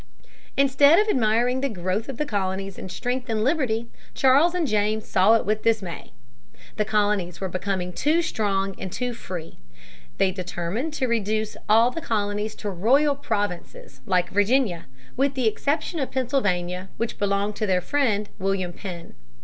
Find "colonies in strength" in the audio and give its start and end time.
2.25-3.29